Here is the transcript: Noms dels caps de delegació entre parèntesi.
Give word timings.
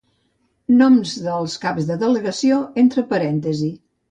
Noms 0.79 1.13
dels 1.25 1.57
caps 1.67 1.91
de 1.91 1.99
delegació 2.05 2.59
entre 2.87 3.05
parèntesi. 3.15 3.73